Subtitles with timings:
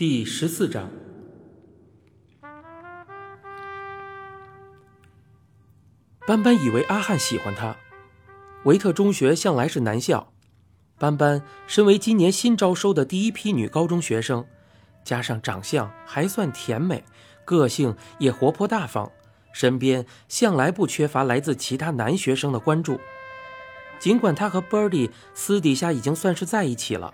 [0.00, 0.88] 第十四章。
[6.26, 7.76] 班班以为阿汉喜欢他。
[8.64, 10.32] 维特中学向来是男校，
[10.98, 14.46] 班班身为今年新招收的第一批女高中学生，
[15.04, 17.04] 加上长相还算甜美，
[17.44, 19.12] 个性也活泼大方，
[19.52, 22.98] 身边向来不缺乏来自其他男学生的关注。
[23.98, 27.12] 尽管他和 Birdy 私底下已经算是在一起了，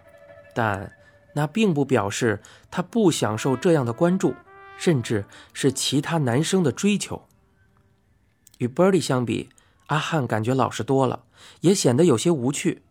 [0.54, 0.92] 但
[1.36, 4.34] 那并不表示他不享受这样的关注，
[4.76, 7.28] 甚至是其他男生的追求。
[8.58, 9.50] 与 Birdy 相比，
[9.86, 11.24] 阿汉感觉老实多了，
[11.60, 12.82] 也显得有些无趣。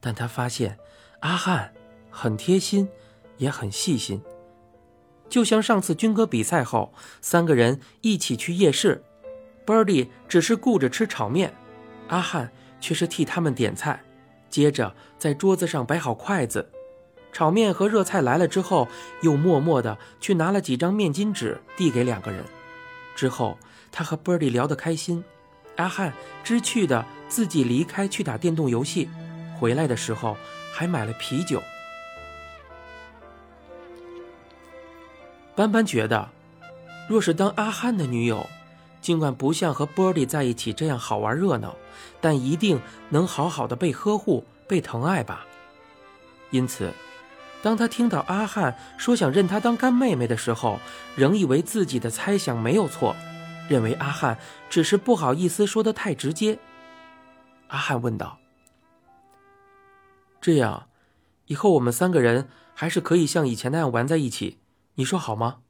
[0.00, 0.78] 但他发现
[1.20, 1.74] 阿汉
[2.08, 2.88] 很贴心，
[3.36, 4.22] 也很细心。
[5.28, 9.04] 就像上次军歌比赛后，三个人一起去夜市
[9.66, 11.52] ，Birdy 只是顾着吃炒面，
[12.08, 12.50] 阿汉。
[12.82, 14.02] 却是替他们点菜，
[14.50, 16.68] 接着在桌子上摆好筷子，
[17.32, 18.86] 炒面和热菜来了之后，
[19.22, 22.44] 又默默的去拿了几张面巾纸递给两个人。
[23.16, 23.58] 之后，
[23.90, 25.24] 他和 Birdy 聊得开心，
[25.76, 26.12] 阿汉
[26.44, 29.08] 知趣的自己离开去打电动游戏，
[29.58, 30.36] 回来的时候
[30.72, 31.62] 还买了啤酒。
[35.54, 36.28] 斑斑觉得，
[37.08, 38.46] 若是当阿汉的女友。
[39.00, 41.74] 尽管不像和 Birdy 在一起这样好玩热闹，
[42.20, 45.44] 但一定能好好的被呵护、被疼爱吧。
[46.50, 46.92] 因此，
[47.62, 50.80] 当他听到阿汉说想认她当干妹妹的时候，
[51.16, 53.14] 仍以为自己的猜想没有错，
[53.68, 54.36] 认为阿汉
[54.68, 56.58] 只是不好意思说的太直接。
[57.68, 58.38] 阿汉问道
[60.42, 60.88] ：“这样，
[61.46, 64.58] 以后我们三个人还是可以像以前那样玩在一起，
[64.96, 65.60] 你说好吗？”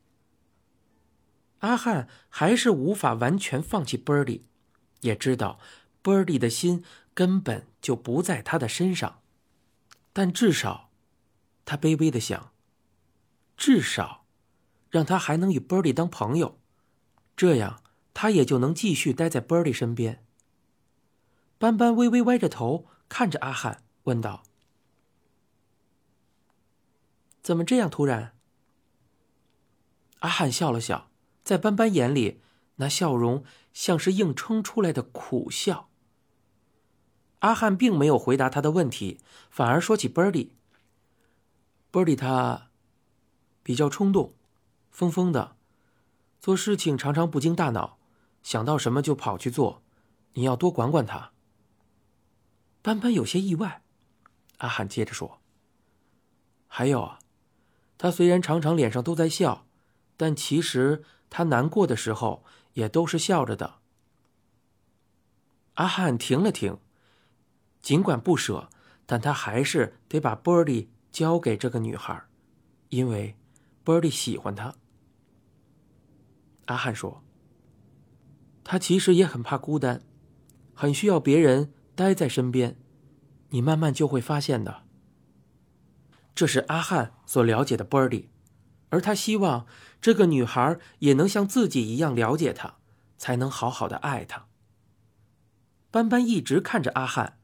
[1.60, 4.40] 阿汉还是无法完全放弃 Birdy，
[5.02, 5.60] 也知道
[6.02, 9.20] Birdy 的心根本就不在他的身上，
[10.12, 10.88] 但至少，
[11.64, 12.52] 他卑微的想，
[13.56, 14.24] 至少，
[14.90, 16.58] 让他还能与 Birdy 当朋友，
[17.36, 17.82] 这样
[18.12, 20.24] 他也就能继续待在 Birdy 身边。
[21.58, 24.42] 斑斑微微歪着头看着阿汉，问道
[27.42, 28.36] ：“怎么这样突然？”
[30.20, 31.08] 阿汉笑了笑。
[31.44, 32.40] 在斑斑眼里，
[32.76, 35.88] 那笑容像是硬撑出来的苦笑。
[37.40, 39.18] 阿汉并没有回答他的问题，
[39.50, 40.50] 反而说起 Birdy。
[41.92, 42.70] Birdy 他
[43.62, 44.34] 比较冲动，
[44.90, 45.56] 疯疯的，
[46.40, 47.98] 做事情常常不经大脑，
[48.42, 49.82] 想到什么就跑去做，
[50.32, 51.32] 你要多管管他。
[52.80, 53.82] 斑斑有些意外，
[54.58, 55.40] 阿汉接着说
[56.66, 57.18] ：“还有啊，
[57.98, 59.66] 他虽然常常脸上都在笑，
[60.16, 61.04] 但其实……”
[61.34, 63.76] 他难过的时候也都是笑着的。
[65.76, 66.76] 阿汉停了停，
[67.80, 68.68] 尽管不舍，
[69.06, 72.24] 但他还是得把 Birdy 交给这个女孩，
[72.88, 73.36] 因为
[73.84, 74.74] Birdy 喜欢她。
[76.64, 77.22] 阿汉说
[78.64, 80.02] ：“他其实也很怕孤单，
[80.72, 82.76] 很需要别人待在身边。
[83.50, 84.84] 你慢慢就会发现的。”
[86.34, 88.28] 这是阿汉所了解的 Birdy。
[88.88, 89.66] 而他希望
[90.02, 92.76] 这个女孩也能像自己一样了解他，
[93.16, 94.46] 才能好好的爱他。
[95.90, 97.38] 斑斑一直看着阿汉，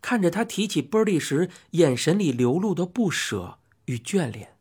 [0.00, 4.56] 看着他提起 Birdy 时眼神里流露的不舍与眷恋。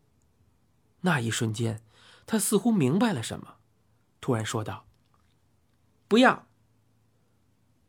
[1.01, 1.81] 那一瞬间，
[2.25, 3.55] 他似乎明白了什么，
[4.19, 4.85] 突然说道
[6.07, 6.47] ：“不要。”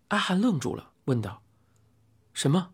[0.09, 1.43] 阿汉愣住了，问道
[2.33, 2.73] ：“什么？”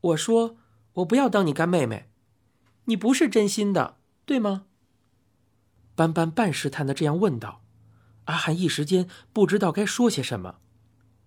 [0.00, 0.56] 我说
[0.94, 2.08] ：“我不要当你干妹妹，
[2.86, 4.66] 你不是真心的。”对吗？
[5.96, 7.62] 斑斑半试探的这样问道。
[8.26, 10.60] 阿汉一时间不知道该说些什么。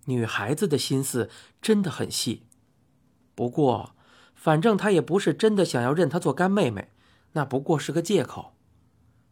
[0.06, 1.30] 女孩子的心思
[1.62, 2.44] 真的很细。
[3.36, 3.96] 不过，
[4.36, 6.90] 反正他也不是真的想要认她做干妹妹，
[7.32, 8.54] 那不过是个借口。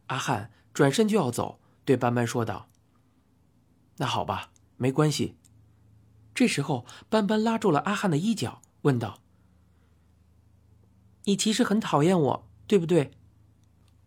[0.06, 2.68] 阿汉转身就要走，对斑斑说道
[3.98, 5.36] ：“那好吧，没关系。”
[6.34, 9.20] 这时候，斑斑拉住了阿汉的衣角，问道
[11.24, 13.12] ：“你其实很讨厌我，对不对？”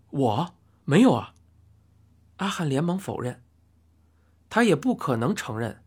[0.10, 1.36] 我没有啊！
[2.38, 3.44] 阿汉连忙否认，
[4.50, 5.84] 他也不可能承认，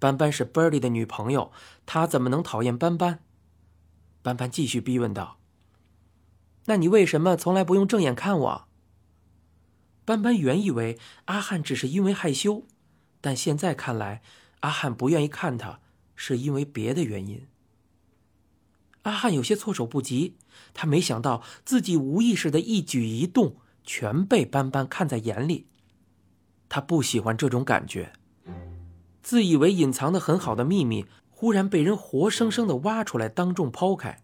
[0.00, 1.52] 斑斑是 Birdy 的女朋友，
[1.86, 3.20] 他怎么能讨厌斑斑？
[4.22, 5.38] 斑斑继续逼问道
[6.64, 8.68] ：“那你为什么从来不用正眼看我？”
[10.06, 12.64] 斑斑原以为阿汉只是因为害羞，
[13.20, 14.22] 但现在看来，
[14.60, 15.80] 阿汉不愿意看他
[16.16, 17.46] 是因为别的原因。
[19.02, 20.36] 阿汉有些措手不及，
[20.72, 25.66] 他没想到自己无意识的一举一动全被斑斑看在眼里。
[26.68, 28.12] 他不喜欢这种感觉，
[29.22, 34.22] 自以为隐藏的很好的秘密，忽然被人活生生的挖出来，当众抛开，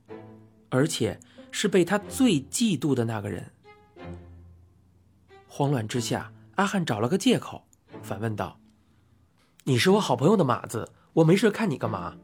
[0.71, 1.21] 而且
[1.51, 3.53] 是被他最嫉妒的那个人。
[5.47, 7.65] 慌乱之下，阿汉找了个借口，
[8.03, 8.59] 反问道
[9.65, 12.17] ：“你是我好朋友的马子，我没事看你干嘛？”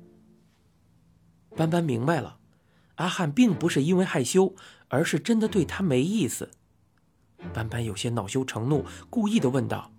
[1.57, 2.39] 斑斑明白了，
[2.97, 4.55] 阿汉并不是因为害羞，
[4.89, 6.51] 而是真的对他没意思。
[7.53, 9.91] 斑斑有些恼羞成怒，故意的问道：“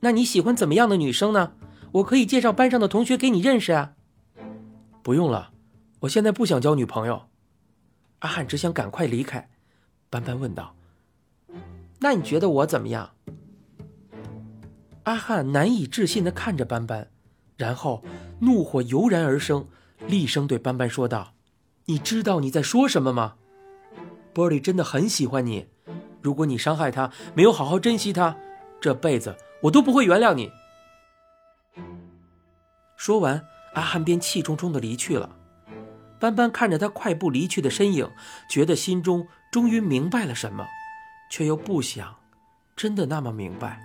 [0.00, 1.52] 那你喜欢怎么样的女生呢？
[1.92, 3.94] 我可以介绍班上的同学给你认识啊。
[5.02, 5.52] ”“不用了，
[6.00, 7.22] 我现在不想交女朋友。”
[8.20, 9.48] 阿汉只想赶快离开。
[10.08, 10.74] 斑斑问道
[12.00, 13.10] ：“那你觉得我怎么样？”
[15.04, 17.10] 阿汉难以置信的看着斑斑，
[17.56, 18.02] 然后
[18.40, 19.66] 怒火油然而生。
[20.06, 21.34] 厉声对斑斑说道
[21.86, 23.36] ：“你知道你在说什么吗？
[24.34, 25.66] 波利真的很喜欢你，
[26.20, 28.36] 如果你伤害他，没有好好珍惜他，
[28.80, 30.50] 这辈子我都不会原谅你。”
[32.96, 35.36] 说完，阿汉便气冲冲的离去了。
[36.18, 38.10] 斑斑看着他快步离去的身影，
[38.48, 40.66] 觉得心中终于明白了什么，
[41.30, 42.16] 却又不想
[42.74, 43.82] 真的那么明白。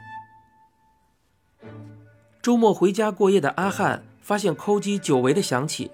[2.42, 5.92] 周末回家过夜的阿汉发现扣机久违的响起。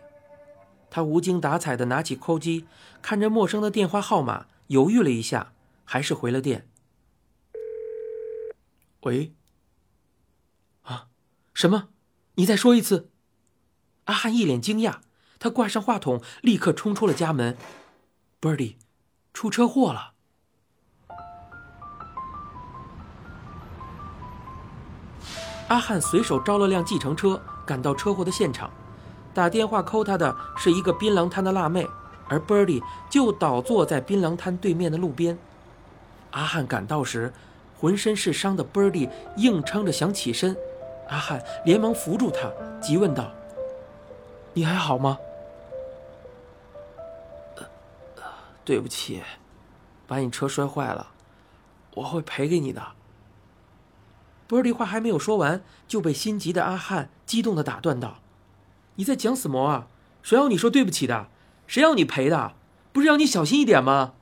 [0.90, 2.66] 他无精打采的拿起扣机，
[3.02, 5.52] 看着陌生的电话号码，犹豫了一下，
[5.84, 6.68] 还是回了电。
[9.02, 9.34] 喂。
[10.84, 11.08] 啊，
[11.54, 11.90] 什么？
[12.40, 13.10] 你再说一次？
[14.06, 14.98] 阿汉一脸惊讶，
[15.40, 17.58] 他挂上话筒，立刻冲出了家门。
[18.40, 18.76] Birdy，
[19.34, 20.14] 出车祸了。
[25.68, 28.70] 阿汉随手招了辆计程车，赶到车祸的现场。
[29.34, 31.88] 打电话 call 他的是一个槟榔摊的辣妹，
[32.30, 35.40] 而 Birdy 就倒坐在槟榔摊对面的路边。
[36.30, 37.34] 阿汉赶到时，
[37.76, 40.56] 浑身是伤的 Birdy 硬撑着想起身，
[41.10, 42.52] 阿汉连忙扶住他，
[42.82, 43.32] 急问道
[44.54, 45.18] ：“你还好吗
[48.66, 49.24] ？”“对不起，
[50.06, 51.12] 把你车摔坏了，
[51.96, 52.82] 我会赔给你的。
[54.50, 58.20] ”Birdy 话还没有说完，就被心急的阿汉激动的打断道。
[58.96, 59.88] 你在讲什么啊？
[60.22, 61.28] 谁要你说对不起的？
[61.68, 62.54] 谁要你赔的？
[62.92, 64.14] 不是要你小心一点吗？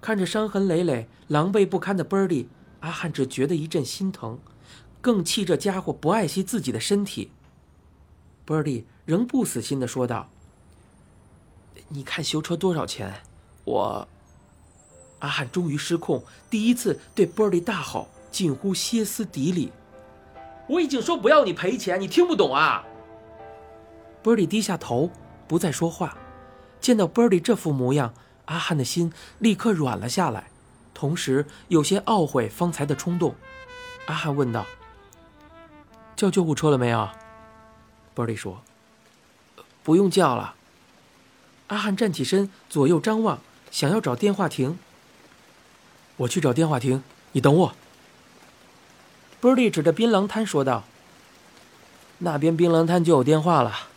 [0.00, 2.48] 看着伤痕累累、狼狈不堪的 Birdy，
[2.80, 4.38] 阿汉只觉得一阵心疼，
[5.02, 7.30] 更气这家伙不爱惜自己的身体。
[8.46, 10.30] Birdy 仍不死心的说道
[11.88, 13.12] ：“你看修车多少钱？
[13.64, 14.08] 我……”
[15.18, 19.70] 阿汉终于失控，第一次对 Birdy 大吼，近乎歇斯底里
[20.68, 22.84] ：“我已经说不要你赔钱，你听不懂啊！”
[24.24, 25.10] Birdy 低下头，
[25.46, 26.16] 不再说话。
[26.80, 28.14] 见到 Birdy 这副模样，
[28.46, 30.50] 阿汉的心立刻软了下来，
[30.92, 33.36] 同时有些懊悔方才的冲动。
[34.06, 34.66] 阿汉问道
[36.16, 37.08] ：“叫救护车了没有
[38.14, 38.62] 波利说
[39.82, 40.54] ：“不用叫了。”
[41.68, 44.78] 阿汉站起身，左右张望，想要找电话亭。
[46.18, 47.74] 我去找电话亭，你等我。
[49.40, 50.84] 波利指着槟榔摊说道
[52.18, 53.88] ：“那边槟榔摊就有电话了。”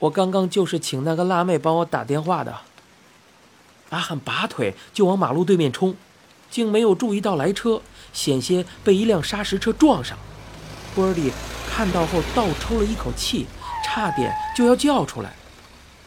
[0.00, 2.60] 我刚刚就是请那个辣妹帮我打电话的。
[3.90, 5.94] 阿汉拔腿就往马路对面冲，
[6.50, 7.82] 竟没有注意到来车，
[8.12, 10.18] 险些被一辆砂石车撞上。
[10.94, 11.32] 波利
[11.68, 13.46] 看到后倒抽了一口气，
[13.84, 15.32] 差点就要叫出来。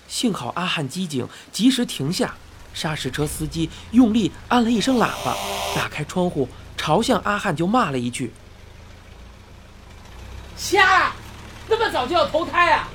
[0.08, 2.36] 幸好阿汉机警，及时停下。
[2.74, 5.34] 砂石车司机用力按了一声喇叭，
[5.74, 8.34] 打开窗户，朝向阿汉就骂了一句
[10.58, 11.14] ：“瞎，
[11.70, 12.90] 那么早就要投胎啊！”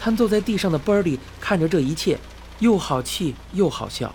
[0.00, 2.20] 瘫坐在地上的 Birdy 看着这一切，
[2.60, 4.14] 又好气又好笑。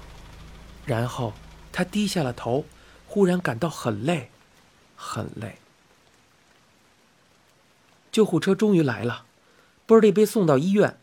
[0.85, 1.33] 然后
[1.73, 2.63] 他低下了头，
[3.05, 4.31] 忽然感到很累，
[4.95, 5.57] 很累。
[8.13, 9.25] 救护车终于来了
[9.87, 10.99] ，Birdy 被送到医院，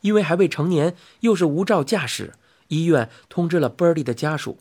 [0.00, 2.34] 因为还未成年，又是无照驾驶，
[2.66, 4.58] 医院通知了 Birdy 的家属。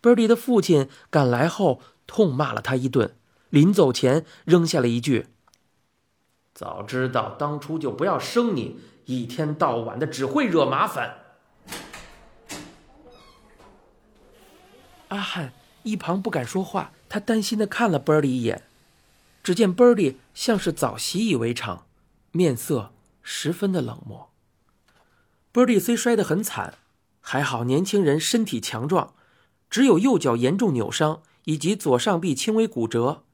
[0.00, 3.16] Birdy 的父亲赶来后，痛骂了他一顿，
[3.50, 5.26] 临走前扔下了一句
[6.54, 11.16] ：“早知道当初就不要生你。”一天到晚的只会惹麻烦。
[15.08, 15.52] 阿汉
[15.82, 18.62] 一旁不敢说话，他担心的看了 Birdy 一眼，
[19.42, 21.86] 只见 Birdy 像是早习以为常，
[22.32, 22.92] 面色
[23.22, 24.30] 十分的冷漠。
[25.52, 26.74] Birdy 虽摔得很惨，
[27.20, 29.14] 还好年轻人身体强壮，
[29.68, 33.24] 只有右脚严重扭伤以及左上臂轻微骨折，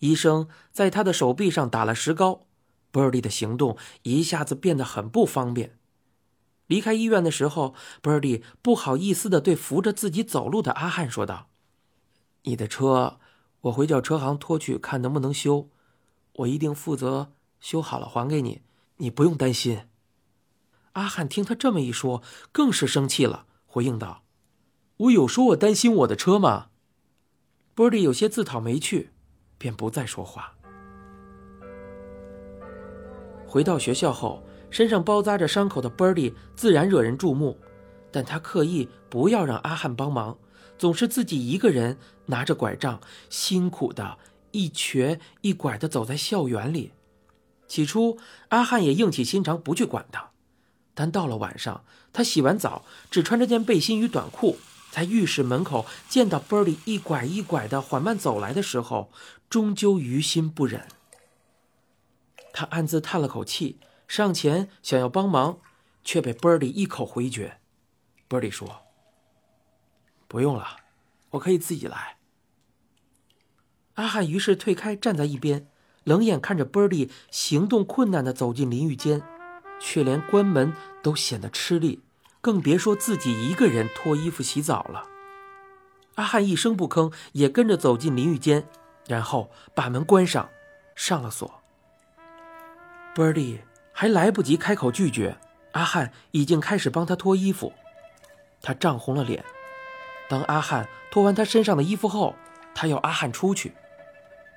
[0.00, 2.46] 医生在他的手臂上打了石膏。
[2.92, 5.78] Birdy 的行动一下子变得很不方便。
[6.66, 11.48] 离开医院的时候，Birdy 不好意思的对扶着自己走路的阿汉说道
[12.44, 13.18] ：“你的车，
[13.62, 15.68] 我会叫车行拖去看能不能修，
[16.34, 18.62] 我一定负责修好了还给你，
[18.98, 19.86] 你不用担心。”
[20.94, 24.24] 阿汉听他这么一说，更是生气了，回应道
[24.98, 26.66] ：“我有说我担心我的车吗
[27.74, 29.10] ？Birdy 有些自讨没趣，
[29.56, 30.54] 便不再说话。
[33.46, 37.58] 回到学校后，身上包扎着伤口的 Birdy 自然惹人注目，
[38.10, 40.36] 但他刻意不要让阿汉帮忙，
[40.82, 41.96] 总是自己一个人
[42.26, 44.18] 拿着拐杖，辛苦的
[44.50, 46.90] 一瘸一拐的走在校园里。
[47.68, 50.30] 起初，阿汉也硬起心肠不去管他，
[50.92, 54.58] 但到了晚上，他洗完澡，只穿着件背心与短裤，
[54.90, 59.12] 在浴室门口见到 Birdy 一拐一拐的缓慢走来的时候，
[59.48, 60.88] 终究于心不忍。
[62.52, 65.60] 他暗自叹了口气，上前想要帮忙，
[66.02, 67.58] 却被 Birdy 一口回绝。
[68.28, 68.82] Birdy 说
[70.32, 70.78] ：“不用了，
[71.30, 72.16] 我可以自己来。”
[73.94, 75.68] 阿汉于是退开，站在一边。
[76.04, 79.22] 冷眼看着 Birdy 行动困难的走进淋浴间，
[79.78, 82.00] 却连关门都显得吃力，
[82.40, 85.04] 更别说自己一个人脱衣服洗澡了。
[86.16, 88.66] 阿汉一声不吭，也跟着走进淋浴间，
[89.06, 90.48] 然后把门关上，
[90.96, 91.62] 上了锁。
[93.14, 93.58] Birdy
[93.92, 95.38] 还来不及开口拒绝，
[95.72, 97.72] 阿汉已经开始帮他脱衣服。
[98.60, 99.44] 他涨红了脸。
[100.32, 102.34] 当阿汉脱完他身上的衣服后，
[102.74, 103.74] 他要阿汉出去，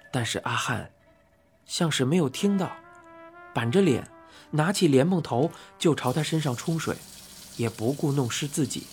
[0.09, 0.89] 但是阿汉。
[1.65, 2.71] 像是没有听到，
[3.53, 4.09] 板着脸，
[4.51, 6.95] 拿起莲蓬头就朝他身上冲水，
[7.57, 8.87] 也不顾弄湿自己。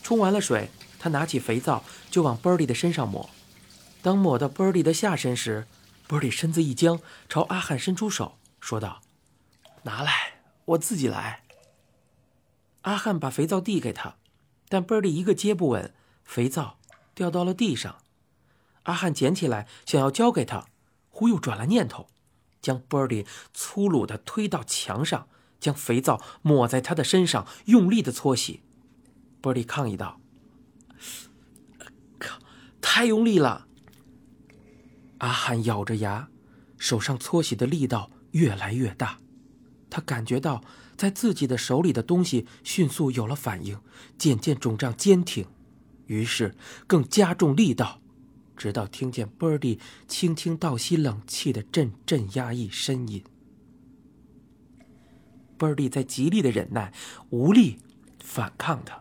[0.00, 3.28] 冲完了水，他拿起肥皂就往 Birdy 的身上抹。
[4.00, 5.66] 当抹到 Birdy 的下身时
[6.06, 9.00] ，Birdy 身子一僵，朝阿汉伸出手，说道
[9.82, 10.34] ：“拿来，
[10.66, 11.42] 我自己来。”
[12.82, 14.14] 阿汉把肥皂递给他，
[14.68, 15.94] 但 Birdy 一个接不稳，
[16.24, 16.78] 肥皂
[17.14, 17.96] 掉到了地上。
[18.84, 20.66] 阿汉捡起来想要交给他。
[21.10, 22.06] 忽又转了念头，
[22.62, 28.62] 将 Birdy 粗鲁地推到墙上，将肥皂抹在他的身上，用力地搓洗。
[29.42, 30.20] Birdy 抗议道
[32.20, 32.38] ：“靠，
[32.80, 33.66] 太用力了！”
[35.18, 36.28] 阿汉咬着牙，
[36.76, 39.18] 手上搓洗的力道越来越大。
[39.90, 40.62] 他感觉到
[40.98, 43.78] 在自己的手里的东西迅速有了反应，
[44.18, 45.46] 渐渐肿胀坚挺，
[46.06, 46.56] 于是
[46.88, 48.00] 更加重力道。
[48.56, 49.78] 直到听见 Birdy
[50.08, 53.22] 轻轻倒吸冷气的阵阵压抑呻吟
[55.56, 56.92] ，Birdy 在极力的忍耐，
[57.30, 57.78] 无力
[58.18, 59.00] 反抗他。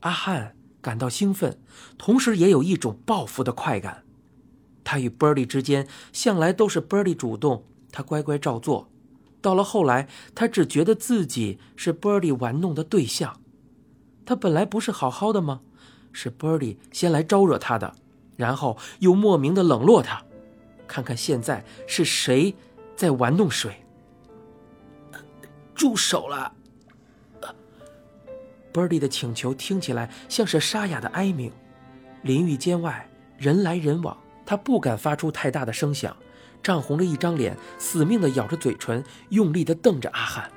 [0.00, 1.58] 阿汉感到兴奋，
[1.96, 4.04] 同时也有一种报复的快感。
[4.84, 8.90] 他与 Birdy 之间向来都是 Birdy 主动，他乖乖照做。
[9.40, 13.40] 到了后来，他只觉得自己是 Birdy 玩弄的对象。
[14.24, 15.60] 他本来不是好好的吗？
[16.12, 17.94] 是 Birdy 先来招惹他的。
[18.36, 20.22] 然后又莫名的冷落他，
[20.88, 22.54] 看看现在是谁
[22.96, 23.84] 在玩弄谁。
[25.74, 26.50] 住手了
[28.72, 31.52] ！Birdy 的请求听起来像是沙哑的哀鸣。
[32.22, 34.16] 淋浴间外人来人往，
[34.46, 36.16] 他不敢发出太大的声响，
[36.62, 40.50] 涨红了一张脸，死命的咬着嘴唇，用力的瞪着阿汉。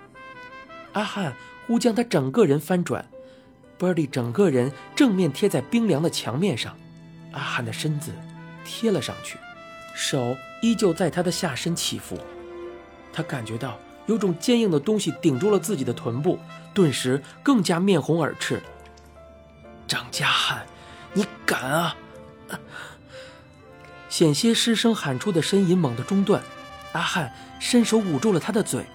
[0.93, 1.33] 阿汉
[1.65, 3.05] 忽将他整个人翻转
[3.79, 6.77] ，Birdy 整个人正面贴在冰凉的墙面上。
[7.31, 8.11] 阿汉的身子
[8.63, 9.37] 贴了上去，
[9.95, 12.19] 手依旧在他的下身起伏。
[13.11, 16.37] 他感觉到有种坚硬的东西顶住了自己的臀部，
[16.73, 18.61] 顿时更加面红耳赤。
[19.87, 20.65] 张家汉，
[21.13, 21.95] 你敢啊！
[24.13, 26.39] 险些失声喊出的呻吟猛地中断，
[26.91, 28.85] 阿汉伸手捂住了他的嘴。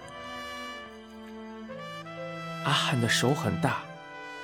[2.65, 3.83] 阿汉的手很大，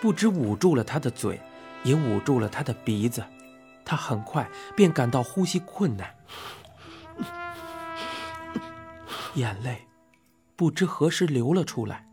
[0.02, 1.40] 不止捂住了他的嘴，
[1.84, 3.24] 也捂住了他的鼻子。
[3.84, 6.12] 他很快便感到呼吸困难，
[9.36, 9.86] 眼泪
[10.56, 12.08] 不知何时流了出来，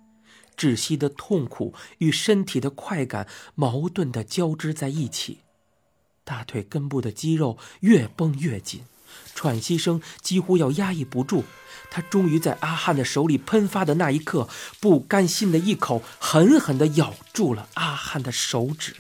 [0.55, 5.39] 窒息的痛苦与身体的快感矛盾的交织在一起，
[6.31, 8.85] 大腿根部的肌肉越绷越紧，
[9.35, 11.43] 喘息声几乎要压抑不住。
[11.89, 14.47] 他终于在阿汉的手里喷发的那一刻，
[14.79, 18.95] 不甘心的一口狠狠地咬住了阿汉的手指。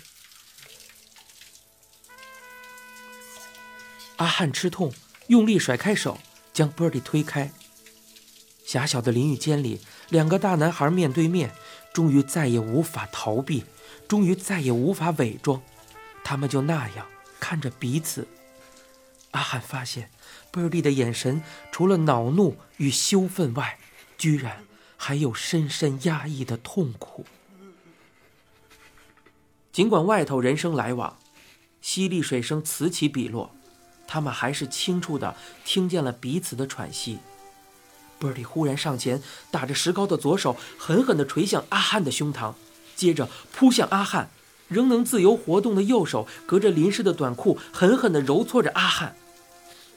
[4.17, 4.91] 阿汉吃痛，
[5.27, 6.19] 用力甩开手，
[6.51, 7.53] 将 Birdy 推开。
[8.65, 11.55] 狭小的淋浴间里，两个大男孩面对面，
[11.93, 13.63] 终于再也无法逃避，
[14.09, 15.61] 终于再也无法伪装，
[16.25, 17.07] 他们就那样
[17.41, 18.25] 看着彼此。
[19.31, 20.09] 阿汉发现
[20.53, 23.77] ，Birdy 的眼神除了恼怒与羞愤外，
[24.17, 24.63] 居然
[24.95, 27.25] 还有深深压抑的痛苦。
[29.71, 31.17] 尽管外头人声来往，
[31.81, 33.55] 淅沥水声此起彼落。
[34.05, 37.19] 他们还是清楚的听见了彼此的喘息。
[38.19, 42.53] Birdy 忽然上前，打着石膏的左手狠狠地捶向阿汉的胸膛，
[42.97, 44.29] 接着扑向阿汉，
[44.71, 49.15] 仍能自由活动的右手隔着淋湿的短裤，狠狠地揉搓着阿汉，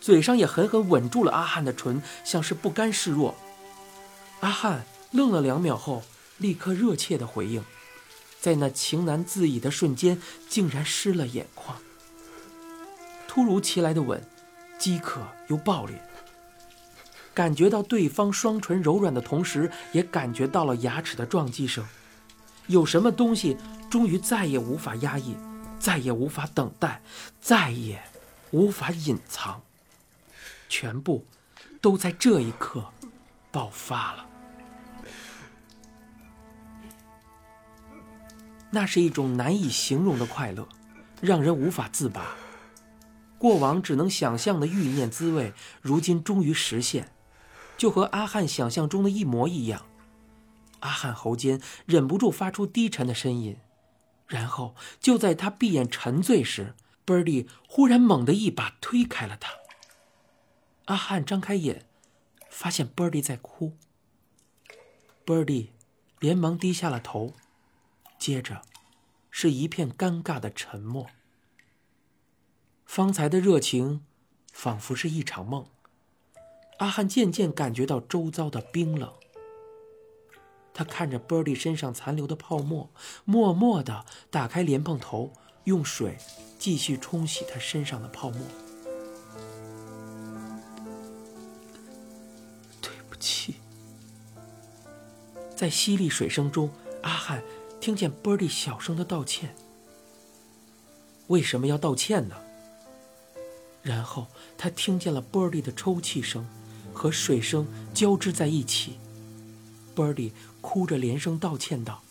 [0.00, 3.36] 嘴上也狠狠吻住了阿汉的唇，像是不甘示弱。
[4.40, 6.02] 阿汉愣了两秒后，
[6.38, 7.62] 立刻热切地回应，
[8.40, 11.78] 在那情难自已的瞬间，竟然湿了眼眶。
[13.28, 14.22] 突如其来的吻，
[14.78, 16.02] 饥渴又爆裂。
[17.32, 21.84] 感觉到对方双唇柔软的同时，也感觉到了牙齿的撞击声。
[22.66, 23.56] 有什么东西
[23.90, 25.36] 终于再也无法压抑，
[25.78, 27.00] 再也无法等待，
[27.40, 28.02] 再也
[28.50, 29.62] 无法隐藏，
[30.68, 31.24] 全部
[31.80, 32.84] 都在这一刻
[33.52, 34.26] 爆发了。
[38.70, 40.68] 那是一种难以形容的快乐，
[41.20, 42.34] 让人无法自拔。
[43.38, 47.10] 过往只能想象的欲念滋味，如今终于实现。
[47.76, 49.82] 就和阿汉想象中的一模一样，
[50.80, 53.56] 阿汉喉间忍不住发出低沉的呻吟，
[54.34, 56.74] 然后就在他闭眼沉醉时
[57.06, 59.52] ，Birdy 忽然猛地一把推开了他。
[60.86, 61.86] 阿汉张开眼，
[62.50, 63.76] 发现 Birdy 在哭。
[65.24, 65.68] Birdy
[66.18, 67.34] 连忙低下了头，
[68.18, 68.62] 接着
[69.30, 71.06] 是一片尴尬的沉默。
[72.84, 74.04] 方才的热情，
[74.52, 75.64] 仿佛是一场梦。
[76.78, 79.14] 阿汉渐渐感觉到周遭的冰冷。
[80.74, 82.90] 他看着 Birdy 身上残留的泡沫，
[83.24, 85.32] 默默地打开莲蓬头，
[85.64, 86.18] 用水
[86.58, 88.40] 继续冲洗他身上的泡沫。
[92.82, 93.54] 对不起。
[95.56, 96.68] 在淅沥水声中，
[97.02, 97.42] 阿汉
[97.80, 99.54] 听见 Birdy 小声的道歉。
[101.28, 102.36] 为什么要道歉呢？
[103.80, 104.26] 然后
[104.58, 106.44] 他听见了 Birdy 的抽泣声。
[106.96, 109.00] 和水声交织在一起
[109.94, 112.02] ，Birdy 哭着连声道歉道：“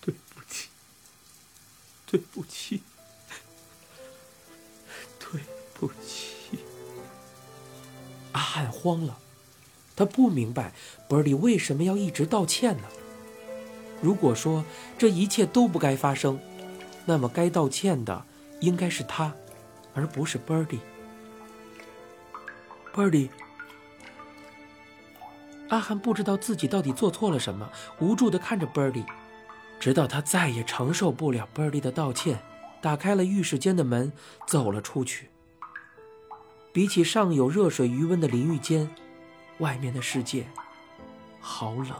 [0.00, 0.68] 对不起，
[2.06, 2.82] 对不起，
[5.18, 5.40] 对
[5.74, 6.58] 不起。”
[8.32, 9.18] 阿汉慌了，
[9.94, 10.72] 他不明白
[11.08, 12.88] Birdy 为什么要一直道歉呢？
[14.02, 14.64] 如果说
[14.98, 16.38] 这一切都不该发生，
[17.06, 18.26] 那么该道歉的
[18.60, 19.34] 应该是他，
[19.94, 20.80] 而不是 Birdy。
[22.94, 23.30] Birdy，
[25.68, 29.04] 阿汉不知道自己到底做错了什么，无助的看着 Birdy，
[29.80, 32.38] 直到他再也承受不了 Birdy 的道歉，
[32.80, 34.12] 打开了浴室间的门，
[34.46, 35.28] 走了出去。
[36.72, 38.88] 比起上有热水余温的淋浴间，
[39.58, 40.46] 外面的世界
[41.40, 41.90] 好冷。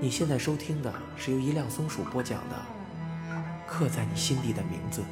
[0.00, 2.56] 你现在收听的是由一辆松鼠播讲的
[3.68, 5.02] 《刻在你心底的名字》。